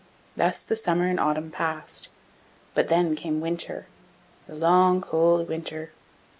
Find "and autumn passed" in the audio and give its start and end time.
1.05-2.09